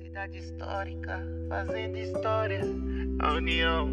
cidade 0.00 0.38
histórica, 0.38 1.26
fazendo 1.48 1.96
história, 1.98 2.60
a 3.18 3.32
união 3.34 3.90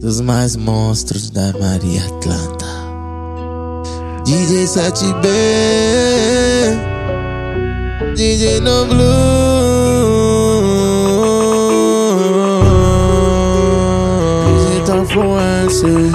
dos 0.00 0.20
mais 0.20 0.56
monstros 0.56 1.30
da 1.30 1.52
Maria 1.52 2.04
Atlanta. 2.04 2.66
DJ 4.24 4.64
7B, 4.64 5.28
DJ 8.14 8.60
No 8.60 8.86
Blue. 8.86 9.76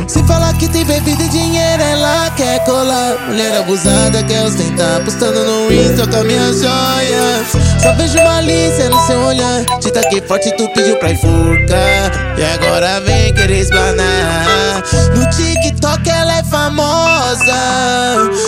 Se 0.07 0.23
falar 0.23 0.54
que 0.57 0.68
tem 0.68 0.83
bebida 0.86 1.23
e 1.23 1.29
dinheiro, 1.29 1.83
ela 1.83 2.29
quer 2.31 2.63
colar. 2.65 3.27
Mulher 3.27 3.57
abusada 3.57 4.23
quer 4.23 4.43
ostentar, 4.43 5.04
postando 5.04 5.43
no 5.43 5.71
Insta 5.71 6.07
com 6.07 6.18
a 6.18 6.23
minha 6.23 6.54
joia. 6.54 7.45
Só 7.81 7.93
vejo 7.93 8.18
malícia 8.23 8.80
seu 9.12 9.21
olhar. 9.21 9.66
Te 9.80 9.91
taquei 9.91 10.21
forte, 10.21 10.51
tu 10.56 10.68
pediu 10.74 10.97
pra 10.97 11.11
enforcar. 11.11 12.38
E 12.38 12.43
agora 12.43 13.00
vem 13.02 13.33
querer 13.33 13.60
explanar. 13.60 14.83
No 15.15 15.29
TikTok 15.29 16.10
ela 16.10 16.38
é 16.38 16.43
famosa. 16.43 17.54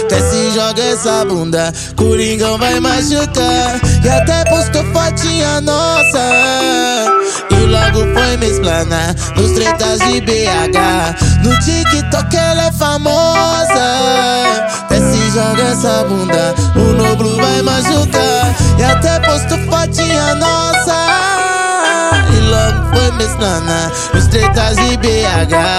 Até 0.06 0.20
se 0.22 0.52
joga 0.52 0.82
essa 0.82 1.26
bunda, 1.26 1.74
Coringão 1.96 2.58
vai 2.58 2.80
machucar. 2.80 3.80
E 4.04 4.10
até 4.10 4.44
postou 4.46 4.84
fotinha 4.94 5.62
nossa 5.62 7.14
logo 7.74 8.14
foi 8.14 8.38
me 8.38 8.48
explanar 8.48 9.16
Nos 9.36 9.52
tretas 9.52 10.00
de 10.00 10.22
BH 10.22 11.44
No 11.44 11.60
TikTok 11.60 12.36
ela 12.36 12.68
é 12.68 12.72
famosa 12.72 13.86
Até 14.82 15.00
se 15.00 15.32
joga 15.32 15.64
essa 15.64 16.04
bunda 16.04 16.54
O 16.76 16.94
Noblo 16.94 17.36
vai 17.38 17.62
machucar 17.62 18.33
E 18.84 18.86
até 18.86 19.18
posto 19.22 19.58
fotinha 19.60 20.36
nossa. 20.36 20.94
E 22.30 22.40
logo 22.42 22.94
foi 22.94 23.12
me 23.12 23.24
explanar 23.24 23.90
Nos 24.14 24.28
tretas 24.28 24.76
de 24.76 24.98
BH 24.98 25.73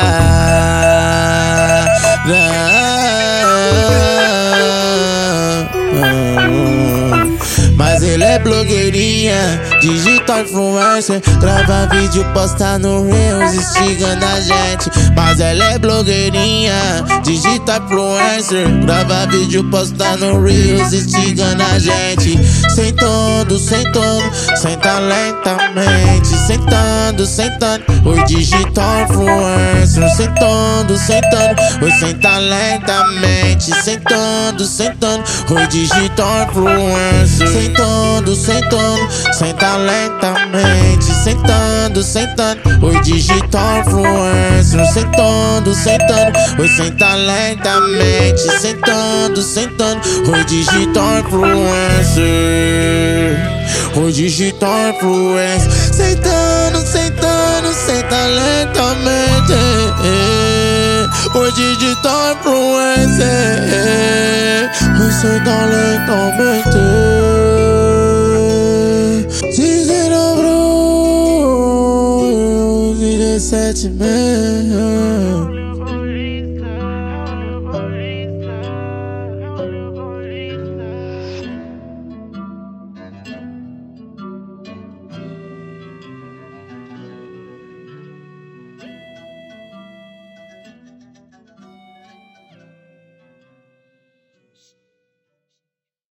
Ele 8.15 8.23
é 8.23 8.39
blogueirinha, 8.39 9.61
digital 9.81 10.43
influencer 10.43 11.21
Grava 11.41 11.89
vídeo, 11.93 12.25
posta 12.33 12.79
no 12.79 13.11
Reels, 13.11 13.55
instigando 13.55 14.25
a 14.25 14.41
gente 14.41 14.89
Mas 15.17 15.41
ela 15.41 15.65
é 15.73 15.79
blogueirinha, 15.81 16.75
digital 17.25 17.83
influencer 17.83 18.69
Grava 18.87 19.27
vídeo, 19.27 19.69
posta 19.69 20.17
no 20.19 20.41
Reels, 20.41 20.93
instigando 20.93 21.61
a 21.65 21.77
gente 21.77 22.39
Sentando, 22.73 23.59
sentando, 23.59 24.31
senta 24.59 25.01
lentamente 25.01 26.29
Sentando, 26.47 27.27
sentando, 27.27 27.85
oi 28.05 28.23
digital 28.27 29.03
influencer 29.11 30.09
Sentando, 30.15 30.97
sentando, 30.97 31.57
oi 31.83 31.91
senta 31.91 32.39
lentamente 32.39 33.75
Sentando, 33.83 34.65
sentando, 34.65 35.25
oi 35.51 35.67
digital 35.67 36.47
influencer 36.49 37.49
Sentando, 37.49 38.04
sentando, 38.35 39.09
senta 39.33 39.77
lentamente 39.79 41.05
Sentando, 41.25 42.03
sentando, 42.03 42.61
oi 42.87 43.01
digital 43.01 43.79
influencer 43.79 44.87
Sentando, 44.87 45.73
sentando, 45.75 46.39
oi 46.59 46.69
senta 46.69 47.15
lentamente 47.15 48.45
Sentando, 48.61 49.41
sentando, 49.41 50.01
oi 50.31 50.45
digital 50.45 51.19
influencer. 51.21 52.25
Oi 53.95 54.13
digital 54.13 54.93
influencer. 54.93 55.71
Sentando, 55.93 56.85
sentando, 56.85 57.73
senta 57.73 58.27
lentamente. 58.27 59.55
Oi 61.35 61.53
digital 61.53 62.37
influencer. 62.37 63.51
Oi 65.01 65.13
senta 65.13 65.65
lentamente 65.67 67.14
touching 73.55 73.97
me. 73.99 75.64